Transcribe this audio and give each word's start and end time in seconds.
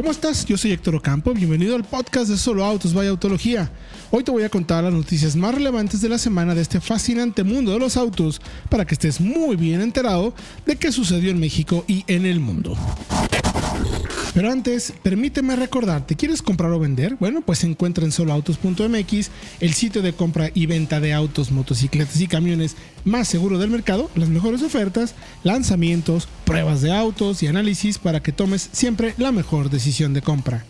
¿Cómo 0.00 0.12
estás? 0.12 0.46
Yo 0.46 0.56
soy 0.56 0.72
Héctor 0.72 0.94
Ocampo, 0.94 1.34
bienvenido 1.34 1.76
al 1.76 1.84
podcast 1.84 2.30
de 2.30 2.38
Solo 2.38 2.64
Autos 2.64 2.94
Vaya 2.94 3.10
Autología. 3.10 3.70
Hoy 4.10 4.24
te 4.24 4.30
voy 4.30 4.44
a 4.44 4.48
contar 4.48 4.82
las 4.82 4.94
noticias 4.94 5.36
más 5.36 5.54
relevantes 5.54 6.00
de 6.00 6.08
la 6.08 6.16
semana 6.16 6.54
de 6.54 6.62
este 6.62 6.80
fascinante 6.80 7.44
mundo 7.44 7.72
de 7.72 7.78
los 7.78 7.98
autos 7.98 8.40
para 8.70 8.86
que 8.86 8.94
estés 8.94 9.20
muy 9.20 9.56
bien 9.56 9.82
enterado 9.82 10.32
de 10.64 10.76
qué 10.76 10.90
sucedió 10.90 11.30
en 11.30 11.38
México 11.38 11.84
y 11.86 12.04
en 12.06 12.24
el 12.24 12.40
mundo. 12.40 12.78
Pero 14.32 14.52
antes, 14.52 14.92
permíteme 15.02 15.56
recordarte, 15.56 16.14
¿quieres 16.14 16.40
comprar 16.40 16.70
o 16.70 16.78
vender? 16.78 17.16
Bueno, 17.18 17.40
pues 17.40 17.64
encuentra 17.64 18.04
en 18.04 18.12
soloautos.mx, 18.12 19.30
el 19.58 19.72
sitio 19.74 20.02
de 20.02 20.12
compra 20.12 20.50
y 20.54 20.66
venta 20.66 21.00
de 21.00 21.12
autos, 21.12 21.50
motocicletas 21.50 22.20
y 22.20 22.28
camiones 22.28 22.76
más 23.04 23.26
seguro 23.26 23.58
del 23.58 23.70
mercado, 23.70 24.08
las 24.14 24.28
mejores 24.28 24.62
ofertas, 24.62 25.16
lanzamientos, 25.42 26.28
pruebas 26.44 26.80
de 26.80 26.92
autos 26.92 27.42
y 27.42 27.48
análisis 27.48 27.98
para 27.98 28.22
que 28.22 28.30
tomes 28.30 28.68
siempre 28.70 29.14
la 29.18 29.32
mejor 29.32 29.68
decisión 29.68 30.14
de 30.14 30.22
compra. 30.22 30.64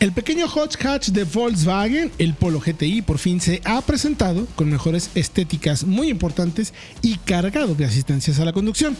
El 0.00 0.12
pequeño 0.12 0.46
hatch 0.46 1.08
de 1.08 1.24
Volkswagen, 1.24 2.12
el 2.18 2.34
Polo 2.34 2.60
GTI, 2.60 3.02
por 3.02 3.18
fin 3.18 3.40
se 3.40 3.60
ha 3.64 3.80
presentado 3.82 4.46
con 4.54 4.70
mejores 4.70 5.10
estéticas 5.14 5.84
muy 5.84 6.08
importantes 6.08 6.74
y 7.00 7.16
cargado 7.16 7.74
de 7.74 7.84
asistencias 7.84 8.38
a 8.38 8.44
la 8.44 8.52
conducción. 8.52 8.96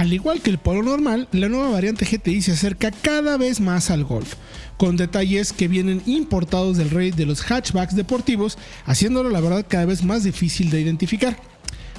Al 0.00 0.14
igual 0.14 0.40
que 0.40 0.48
el 0.48 0.56
Polo 0.56 0.82
normal, 0.82 1.28
la 1.30 1.50
nueva 1.50 1.68
variante 1.68 2.06
GTI 2.06 2.40
se 2.40 2.52
acerca 2.52 2.90
cada 2.90 3.36
vez 3.36 3.60
más 3.60 3.90
al 3.90 4.02
Golf, 4.02 4.32
con 4.78 4.96
detalles 4.96 5.52
que 5.52 5.68
vienen 5.68 6.00
importados 6.06 6.78
del 6.78 6.88
rey 6.88 7.10
de 7.10 7.26
los 7.26 7.42
hatchbacks 7.42 7.94
deportivos, 7.94 8.56
haciéndolo 8.86 9.28
la 9.28 9.42
verdad 9.42 9.66
cada 9.68 9.84
vez 9.84 10.02
más 10.02 10.24
difícil 10.24 10.70
de 10.70 10.80
identificar. 10.80 11.36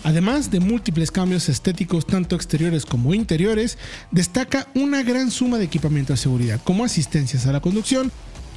Además 0.03 0.50
de 0.50 0.59
múltiples 0.59 1.11
cambios 1.11 1.48
estéticos 1.48 2.08
tanto 2.08 2.36
exteriores 2.36 2.88
como 2.88 3.14
interiores, 3.14 3.78
destaca 4.09 4.67
una 4.73 5.04
gran 5.04 5.30
suma 5.30 5.59
de 5.59 5.66
equipamiento 5.66 6.14
de 6.14 6.17
seguridad 6.17 6.59
como 6.64 6.83
asistencias 6.83 7.45
a 7.45 7.52
la 7.52 7.59
conducción, 7.59 8.11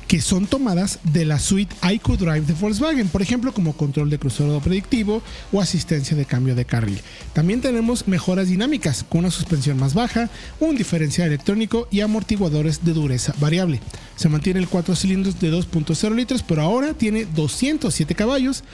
que 0.09 0.21
son 0.21 0.47
tomadas 0.47 0.99
de 1.05 1.25
la 1.25 1.39
suite 1.39 1.75
IQ 1.83 2.17
Drive 2.19 2.47
de 2.47 2.55
Volkswagen, 2.55 3.09
por 3.09 3.23
ejemplo 3.23 3.53
como 3.53 3.77
control 3.77 4.11
de 4.11 4.19
cruzado 4.19 4.61
predictivo 4.61 5.23
o 5.53 5.61
asistencia 5.61 6.17
de 6.17 6.25
cambio 6.25 6.55
de 6.55 6.65
carril. 6.65 7.01
También 7.33 7.61
tenemos 7.61 8.07
mejoras 8.09 8.49
dinámicas 8.49 9.05
con 9.09 9.21
una 9.21 9.31
suspensión 9.31 9.79
más 9.79 9.95
baja, 9.95 10.31
un 10.61 10.77
diferencial 10.77 11.29
electrónico 11.29 11.89
y 11.91 12.01
amortiguadores 12.01 12.85
de 12.85 12.93
dureza 12.93 13.35
variable. 13.39 13.81
Se 14.17 14.29
mantiene 14.29 14.61
el 14.61 14.69
4 14.69 14.95
cilindros 14.97 15.41
de 15.41 15.53
2.0 15.53 16.15
litros, 16.15 16.43
pero 16.43 16.63
ahora 16.63 16.95
tiene 16.95 17.25
207 17.25 18.15
caballos, 18.15 18.65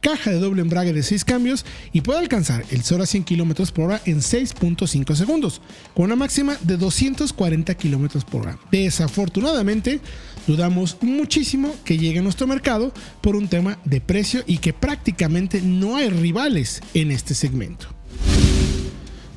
caja 0.00 0.30
de 0.30 0.38
doble 0.38 0.62
embrague 0.62 0.92
de 0.92 1.02
6 1.02 1.24
cambios 1.24 1.64
y 1.92 2.00
puede 2.00 2.20
alcanzar 2.20 2.64
el 2.70 2.82
0 2.82 3.02
a 3.02 3.06
100 3.06 3.24
km 3.24 3.70
por 3.72 3.86
hora 3.86 4.02
en 4.06 4.20
6.5 4.20 5.14
segundos, 5.14 5.60
con 5.94 6.06
una 6.06 6.16
máxima 6.16 6.56
de 6.62 6.76
240 6.76 7.74
km 7.74 8.24
por 8.24 8.42
hora. 8.42 8.58
Desafortunadamente, 8.70 10.00
dudamos 10.46 10.96
muchísimo 11.00 11.74
que 11.84 11.98
llegue 11.98 12.20
a 12.20 12.22
nuestro 12.22 12.46
mercado 12.46 12.92
por 13.20 13.36
un 13.36 13.48
tema 13.48 13.78
de 13.84 14.00
precio 14.00 14.42
y 14.46 14.58
que 14.58 14.72
prácticamente 14.72 15.60
no 15.60 15.96
hay 15.96 16.08
rivales 16.08 16.80
en 16.94 17.10
este 17.10 17.34
segmento. 17.34 17.86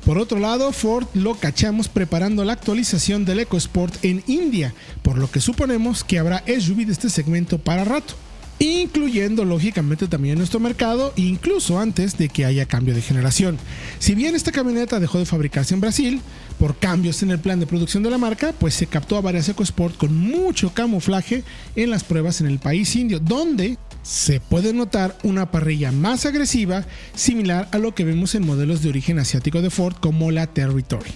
Por 0.04 0.18
otro 0.18 0.38
lado, 0.38 0.70
Ford 0.72 1.06
lo 1.14 1.34
cachamos 1.34 1.88
preparando 1.88 2.44
la 2.44 2.52
actualización 2.52 3.24
del 3.24 3.40
EcoSport 3.40 4.04
en 4.04 4.22
India, 4.26 4.74
por 5.02 5.16
lo 5.16 5.30
que 5.30 5.40
suponemos 5.40 6.04
que 6.04 6.18
habrá 6.18 6.44
SUV 6.46 6.84
de 6.84 6.92
este 6.92 7.08
segmento 7.08 7.58
para 7.58 7.84
rato 7.84 8.14
incluyendo 8.58 9.44
lógicamente 9.44 10.06
también 10.08 10.38
nuestro 10.38 10.60
mercado, 10.60 11.12
incluso 11.16 11.78
antes 11.78 12.16
de 12.16 12.28
que 12.28 12.44
haya 12.44 12.66
cambio 12.66 12.94
de 12.94 13.02
generación. 13.02 13.58
Si 13.98 14.14
bien 14.14 14.34
esta 14.34 14.52
camioneta 14.52 15.00
dejó 15.00 15.18
de 15.18 15.26
fabricarse 15.26 15.74
en 15.74 15.80
Brasil 15.80 16.20
por 16.58 16.76
cambios 16.78 17.22
en 17.22 17.30
el 17.30 17.40
plan 17.40 17.60
de 17.60 17.66
producción 17.66 18.02
de 18.02 18.10
la 18.10 18.18
marca, 18.18 18.52
pues 18.52 18.74
se 18.74 18.86
captó 18.86 19.16
a 19.16 19.20
varias 19.20 19.48
EcoSport 19.48 19.96
con 19.96 20.16
mucho 20.16 20.72
camuflaje 20.72 21.42
en 21.76 21.90
las 21.90 22.04
pruebas 22.04 22.40
en 22.40 22.46
el 22.46 22.58
país 22.58 22.94
indio, 22.96 23.18
donde 23.18 23.76
se 24.02 24.40
puede 24.40 24.72
notar 24.72 25.16
una 25.22 25.50
parrilla 25.50 25.90
más 25.90 26.26
agresiva, 26.26 26.84
similar 27.14 27.68
a 27.72 27.78
lo 27.78 27.94
que 27.94 28.04
vemos 28.04 28.34
en 28.34 28.46
modelos 28.46 28.82
de 28.82 28.90
origen 28.90 29.18
asiático 29.18 29.62
de 29.62 29.70
Ford 29.70 29.96
como 30.00 30.30
la 30.30 30.46
Territory. 30.46 31.10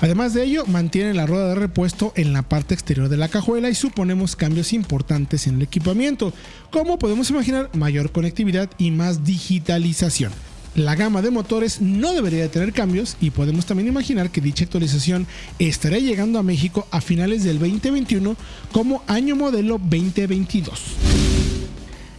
Además 0.00 0.32
de 0.32 0.44
ello, 0.44 0.64
mantiene 0.66 1.12
la 1.12 1.26
rueda 1.26 1.48
de 1.48 1.54
repuesto 1.56 2.12
en 2.14 2.32
la 2.32 2.42
parte 2.42 2.74
exterior 2.74 3.08
de 3.08 3.16
la 3.16 3.28
cajuela 3.28 3.68
y 3.68 3.74
suponemos 3.74 4.36
cambios 4.36 4.72
importantes 4.72 5.46
en 5.46 5.56
el 5.56 5.62
equipamiento, 5.62 6.32
como 6.70 6.98
podemos 6.98 7.30
imaginar 7.30 7.70
mayor 7.74 8.12
conectividad 8.12 8.70
y 8.78 8.92
más 8.92 9.24
digitalización. 9.24 10.32
La 10.76 10.94
gama 10.94 11.22
de 11.22 11.32
motores 11.32 11.80
no 11.80 12.12
debería 12.12 12.42
de 12.42 12.48
tener 12.48 12.72
cambios 12.72 13.16
y 13.20 13.30
podemos 13.30 13.66
también 13.66 13.88
imaginar 13.88 14.30
que 14.30 14.40
dicha 14.40 14.64
actualización 14.64 15.26
estará 15.58 15.98
llegando 15.98 16.38
a 16.38 16.44
México 16.44 16.86
a 16.92 17.00
finales 17.00 17.42
del 17.42 17.58
2021 17.58 18.36
como 18.70 19.02
año 19.08 19.34
modelo 19.34 19.78
2022 19.78 21.57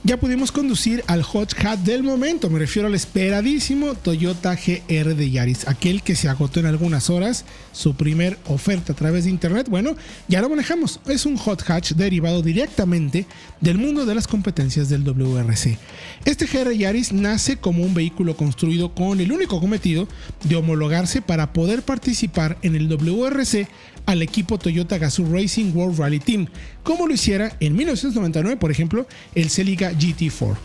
ya 0.09 0.17
pudimos 0.17 0.51
conducir 0.51 1.03
al 1.05 1.21
hot 1.21 1.53
hat 1.63 1.77
del 1.81 2.01
momento, 2.01 2.49
me 2.49 2.57
refiero 2.57 2.87
al 2.87 2.95
esperadísimo 2.95 3.93
Toyota 3.93 4.55
GR 4.55 5.13
de 5.13 5.29
Yaris, 5.29 5.67
aquel 5.67 6.01
que 6.01 6.15
se 6.15 6.27
agotó 6.27 6.59
en 6.59 6.65
algunas 6.65 7.11
horas, 7.11 7.45
su 7.73 7.93
primer 7.93 8.39
oferta 8.47 8.93
a 8.93 8.95
través 8.95 9.25
de 9.25 9.29
internet, 9.29 9.67
bueno, 9.69 9.95
ya 10.27 10.41
lo 10.41 10.49
manejamos, 10.49 10.99
es 11.05 11.27
un 11.27 11.37
hot 11.37 11.61
hatch 11.69 11.91
derivado 11.91 12.41
directamente 12.41 13.27
del 13.61 13.77
mundo 13.77 14.07
de 14.07 14.15
las 14.15 14.27
competencias 14.27 14.89
del 14.89 15.03
WRC. 15.03 15.77
Este 16.25 16.47
GR 16.47 16.75
Yaris 16.75 17.13
nace 17.13 17.57
como 17.57 17.83
un 17.83 17.93
vehículo 17.93 18.35
construido 18.35 18.95
con 18.95 19.19
el 19.19 19.31
único 19.31 19.59
cometido 19.59 20.07
de 20.43 20.55
homologarse 20.55 21.21
para 21.21 21.53
poder 21.53 21.83
participar 21.83 22.57
en 22.63 22.75
el 22.75 22.89
WRC 22.89 23.67
al 24.07 24.23
equipo 24.23 24.57
Toyota 24.57 24.97
Gazoo 24.97 25.31
Racing 25.31 25.71
World 25.75 25.99
Rally 25.99 26.19
Team, 26.19 26.47
como 26.81 27.05
lo 27.05 27.13
hiciera 27.13 27.55
en 27.59 27.75
1999, 27.75 28.57
por 28.57 28.71
ejemplo, 28.71 29.05
el 29.35 29.51
Celica 29.51 29.91
GT4. 29.99 30.57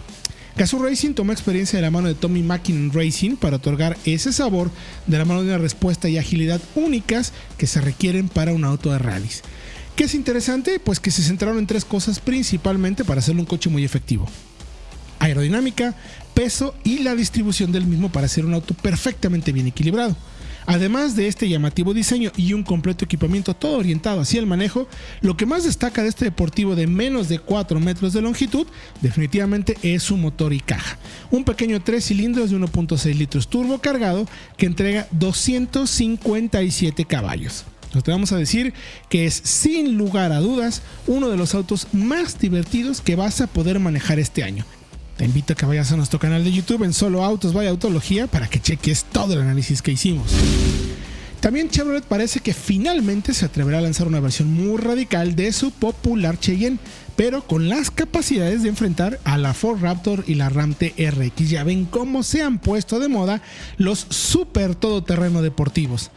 Gazoo 0.56 0.80
Racing 0.80 1.14
toma 1.14 1.32
experiencia 1.32 1.78
de 1.78 1.82
la 1.82 1.90
mano 1.90 2.06
de 2.06 2.14
Tommy 2.14 2.44
Mackin 2.44 2.92
Racing 2.92 3.34
para 3.34 3.56
otorgar 3.56 3.96
ese 4.04 4.32
sabor 4.32 4.70
de 5.08 5.18
la 5.18 5.24
mano 5.24 5.42
de 5.42 5.48
una 5.48 5.58
respuesta 5.58 6.08
y 6.08 6.16
agilidad 6.16 6.60
únicas 6.76 7.32
que 7.58 7.66
se 7.66 7.80
requieren 7.80 8.28
para 8.28 8.52
un 8.52 8.64
auto 8.64 8.92
de 8.92 8.98
rallies. 8.98 9.42
¿Qué 9.96 10.04
es 10.04 10.14
interesante? 10.14 10.78
Pues 10.78 11.00
que 11.00 11.10
se 11.10 11.22
centraron 11.22 11.58
en 11.58 11.66
tres 11.66 11.84
cosas 11.84 12.20
principalmente 12.20 13.04
para 13.04 13.18
hacerlo 13.18 13.42
un 13.42 13.46
coche 13.46 13.68
muy 13.68 13.84
efectivo. 13.84 14.26
Aerodinámica, 15.18 15.94
peso 16.34 16.74
y 16.84 17.00
la 17.00 17.16
distribución 17.16 17.72
del 17.72 17.86
mismo 17.86 18.12
para 18.12 18.26
hacer 18.26 18.44
un 18.44 18.54
auto 18.54 18.74
perfectamente 18.74 19.50
bien 19.50 19.66
equilibrado. 19.66 20.16
Además 20.66 21.16
de 21.16 21.28
este 21.28 21.48
llamativo 21.48 21.94
diseño 21.94 22.32
y 22.36 22.52
un 22.52 22.62
completo 22.62 23.04
equipamiento 23.04 23.54
todo 23.54 23.78
orientado 23.78 24.20
hacia 24.20 24.40
el 24.40 24.46
manejo, 24.46 24.88
lo 25.20 25.36
que 25.36 25.46
más 25.46 25.64
destaca 25.64 26.02
de 26.02 26.08
este 26.08 26.24
deportivo 26.26 26.74
de 26.74 26.86
menos 26.86 27.28
de 27.28 27.38
4 27.38 27.80
metros 27.80 28.12
de 28.12 28.22
longitud 28.22 28.66
definitivamente 29.00 29.76
es 29.82 30.02
su 30.02 30.16
motor 30.16 30.52
y 30.52 30.60
caja. 30.60 30.98
Un 31.30 31.44
pequeño 31.44 31.82
3 31.82 32.04
cilindros 32.04 32.50
de 32.50 32.58
1.6 32.58 33.14
litros 33.14 33.48
turbo 33.48 33.78
cargado 33.78 34.26
que 34.56 34.66
entrega 34.66 35.06
257 35.12 37.04
caballos. 37.04 37.64
Nos 37.92 38.02
te 38.02 38.10
vamos 38.10 38.32
a 38.32 38.36
decir 38.36 38.74
que 39.08 39.24
es 39.24 39.34
sin 39.34 39.96
lugar 39.96 40.32
a 40.32 40.40
dudas 40.40 40.82
uno 41.06 41.28
de 41.28 41.36
los 41.36 41.54
autos 41.54 41.86
más 41.92 42.40
divertidos 42.40 43.00
que 43.00 43.14
vas 43.14 43.40
a 43.40 43.46
poder 43.46 43.78
manejar 43.78 44.18
este 44.18 44.42
año. 44.42 44.64
Te 45.16 45.24
invito 45.24 45.52
a 45.52 45.56
que 45.56 45.64
vayas 45.64 45.92
a 45.92 45.96
nuestro 45.96 46.18
canal 46.18 46.42
de 46.42 46.50
YouTube 46.50 46.82
en 46.82 46.92
Solo 46.92 47.22
Autos 47.22 47.52
Vaya 47.52 47.70
Autología 47.70 48.26
para 48.26 48.48
que 48.48 48.60
cheques 48.60 49.04
todo 49.04 49.34
el 49.34 49.42
análisis 49.42 49.80
que 49.80 49.92
hicimos. 49.92 50.32
También 51.38 51.68
Chevrolet 51.68 52.02
parece 52.02 52.40
que 52.40 52.52
finalmente 52.52 53.32
se 53.32 53.44
atreverá 53.44 53.78
a 53.78 53.82
lanzar 53.82 54.08
una 54.08 54.18
versión 54.18 54.52
muy 54.52 54.76
radical 54.78 55.36
de 55.36 55.52
su 55.52 55.70
popular 55.70 56.40
Cheyenne, 56.40 56.78
pero 57.16 57.46
con 57.46 57.68
las 57.68 57.92
capacidades 57.92 58.62
de 58.62 58.70
enfrentar 58.70 59.20
a 59.24 59.38
la 59.38 59.54
Ford 59.54 59.80
Raptor 59.80 60.24
y 60.26 60.34
la 60.34 60.48
Ram 60.48 60.74
TRX. 60.74 61.48
Ya 61.48 61.62
ven 61.62 61.84
cómo 61.84 62.24
se 62.24 62.42
han 62.42 62.58
puesto 62.58 62.98
de 62.98 63.08
moda 63.08 63.40
los 63.76 64.06
super 64.08 64.74
todoterreno 64.74 65.42
deportivos. 65.42 66.10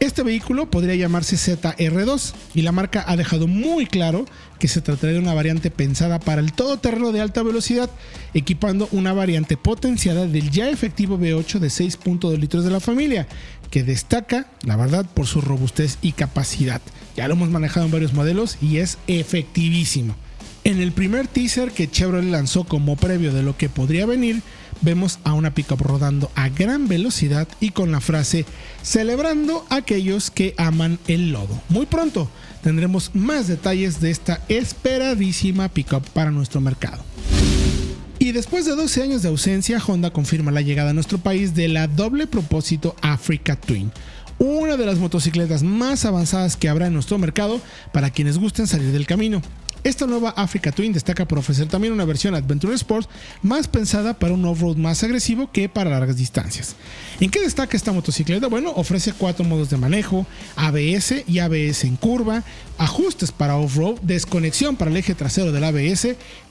Este 0.00 0.22
vehículo 0.22 0.70
podría 0.70 0.94
llamarse 0.94 1.36
ZR2 1.36 2.32
y 2.54 2.62
la 2.62 2.72
marca 2.72 3.04
ha 3.06 3.16
dejado 3.16 3.46
muy 3.46 3.84
claro 3.84 4.24
que 4.58 4.66
se 4.66 4.80
trataría 4.80 5.16
de 5.16 5.20
una 5.20 5.34
variante 5.34 5.70
pensada 5.70 6.18
para 6.18 6.40
el 6.40 6.54
todoterreno 6.54 7.12
de 7.12 7.20
alta 7.20 7.42
velocidad, 7.42 7.90
equipando 8.32 8.88
una 8.92 9.12
variante 9.12 9.58
potenciada 9.58 10.26
del 10.26 10.50
ya 10.50 10.70
efectivo 10.70 11.18
V8 11.18 11.58
de 11.58 11.68
6.2 11.68 12.38
litros 12.38 12.64
de 12.64 12.70
la 12.70 12.80
familia, 12.80 13.28
que 13.70 13.82
destaca, 13.82 14.46
la 14.62 14.76
verdad, 14.76 15.04
por 15.04 15.26
su 15.26 15.42
robustez 15.42 15.98
y 16.00 16.12
capacidad. 16.12 16.80
Ya 17.14 17.28
lo 17.28 17.34
hemos 17.34 17.50
manejado 17.50 17.84
en 17.84 17.92
varios 17.92 18.14
modelos 18.14 18.56
y 18.62 18.78
es 18.78 18.96
efectivísimo. 19.06 20.16
En 20.64 20.80
el 20.80 20.92
primer 20.92 21.26
teaser 21.26 21.72
que 21.72 21.90
Chevrolet 21.90 22.30
lanzó 22.30 22.64
como 22.64 22.96
previo 22.96 23.34
de 23.34 23.42
lo 23.42 23.58
que 23.58 23.68
podría 23.68 24.06
venir, 24.06 24.42
vemos 24.80 25.18
a 25.24 25.32
una 25.32 25.54
pickup 25.54 25.80
rodando 25.80 26.30
a 26.34 26.48
gran 26.48 26.88
velocidad 26.88 27.48
y 27.60 27.70
con 27.70 27.92
la 27.92 28.00
frase 28.00 28.44
celebrando 28.82 29.64
a 29.68 29.76
aquellos 29.76 30.30
que 30.30 30.54
aman 30.56 30.98
el 31.08 31.32
lodo. 31.32 31.60
Muy 31.68 31.86
pronto 31.86 32.30
tendremos 32.62 33.10
más 33.14 33.48
detalles 33.48 34.00
de 34.00 34.10
esta 34.10 34.40
esperadísima 34.48 35.68
pickup 35.68 36.08
para 36.10 36.30
nuestro 36.30 36.60
mercado. 36.60 37.04
Y 38.18 38.32
después 38.32 38.66
de 38.66 38.76
12 38.76 39.02
años 39.02 39.22
de 39.22 39.28
ausencia, 39.28 39.82
Honda 39.84 40.10
confirma 40.10 40.50
la 40.50 40.60
llegada 40.60 40.90
a 40.90 40.92
nuestro 40.92 41.18
país 41.18 41.54
de 41.54 41.68
la 41.68 41.86
doble 41.86 42.26
propósito 42.26 42.94
Africa 43.00 43.56
Twin, 43.56 43.90
una 44.38 44.76
de 44.76 44.84
las 44.84 44.98
motocicletas 44.98 45.62
más 45.62 46.04
avanzadas 46.04 46.56
que 46.56 46.68
habrá 46.68 46.88
en 46.88 46.92
nuestro 46.92 47.16
mercado 47.18 47.60
para 47.92 48.10
quienes 48.10 48.36
gusten 48.36 48.66
salir 48.66 48.92
del 48.92 49.06
camino. 49.06 49.40
Esta 49.82 50.06
nueva 50.06 50.30
Africa 50.36 50.72
Twin 50.72 50.92
destaca 50.92 51.26
por 51.26 51.38
ofrecer 51.38 51.66
también 51.66 51.94
una 51.94 52.04
versión 52.04 52.34
Adventure 52.34 52.74
Sports 52.74 53.08
más 53.42 53.66
pensada 53.66 54.12
para 54.12 54.34
un 54.34 54.44
off-road 54.44 54.76
más 54.76 55.02
agresivo 55.02 55.50
que 55.50 55.70
para 55.70 55.90
largas 55.90 56.18
distancias. 56.18 56.76
¿En 57.18 57.30
qué 57.30 57.40
destaca 57.40 57.78
esta 57.78 57.92
motocicleta? 57.92 58.48
Bueno, 58.48 58.72
ofrece 58.76 59.14
cuatro 59.14 59.44
modos 59.44 59.70
de 59.70 59.78
manejo, 59.78 60.26
ABS 60.56 61.24
y 61.26 61.38
ABS 61.38 61.84
en 61.84 61.96
curva, 61.96 62.44
ajustes 62.76 63.32
para 63.32 63.56
off-road, 63.56 64.00
desconexión 64.02 64.76
para 64.76 64.90
el 64.90 64.98
eje 64.98 65.14
trasero 65.14 65.50
del 65.50 65.64
ABS, 65.64 66.08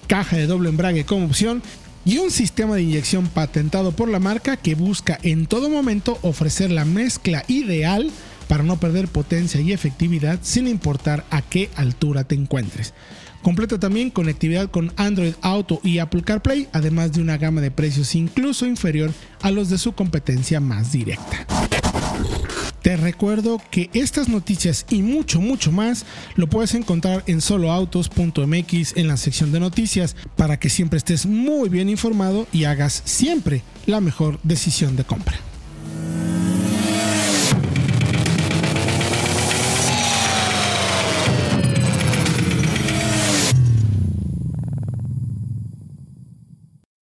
caja 0.08 0.36
de 0.36 0.48
doble 0.48 0.70
embrague 0.70 1.06
como 1.06 1.28
opción 1.28 1.62
y 2.06 2.18
un 2.18 2.31
sistema 2.31 2.76
de 2.76 2.81
inyección 2.81 3.28
patentado 3.28 3.92
por 3.92 4.10
la 4.10 4.20
marca 4.20 4.58
que 4.58 4.74
busca 4.74 5.20
en 5.22 5.46
todo 5.46 5.70
momento 5.70 6.18
ofrecer 6.24 6.72
la 6.72 6.86
mezcla 6.86 7.44
ideal 7.48 8.10
para 8.50 8.63
no 8.63 8.80
perder 8.80 9.07
potencia 9.07 9.62
y 9.62 9.72
efectividad 9.72 10.40
sin 10.42 10.68
importar 10.68 11.24
a 11.30 11.44
qué 11.44 11.69
altura 11.75 12.24
te 12.24 12.34
encuentres. 12.34 12.96
Completa 13.44 13.80
también 13.80 14.10
conectividad 14.10 14.72
con 14.72 14.92
Android 14.98 15.36
Auto 15.42 15.80
y 15.84 16.00
Apple 16.00 16.24
CarPlay, 16.24 16.68
además 16.74 17.13
de 17.13 17.22
una 17.22 17.38
gama 17.38 17.62
de 17.62 17.69
precios 17.69 18.16
incluso 18.16 18.66
inferior 18.66 19.13
a 19.42 19.51
los 19.51 19.69
de 19.69 19.78
su 19.78 19.94
competencia 19.94 20.60
más 20.60 20.92
directa. 20.92 21.46
Te 22.81 22.98
recuerdo 22.98 23.62
que 23.69 23.92
estas 23.94 24.30
noticias 24.30 24.86
y 24.90 25.04
mucho, 25.04 25.40
mucho 25.40 25.72
más 25.72 26.06
lo 26.36 26.48
puedes 26.48 26.74
encontrar 26.74 27.24
en 27.28 27.42
soloautos.mx 27.42 28.98
en 28.98 29.07
la 29.07 29.18
sección 29.18 29.52
de 29.52 29.60
noticias 29.60 30.16
para 30.36 30.57
que 30.57 30.69
siempre 30.69 30.98
estés 30.98 31.28
muy 31.28 31.69
bien 31.69 31.88
informado 31.88 32.48
y 32.52 32.63
hagas 32.63 33.04
siempre 33.06 33.62
la 33.86 34.02
mejor 34.02 34.40
decisión 34.42 34.95
de 34.95 35.04
compra. 35.04 35.38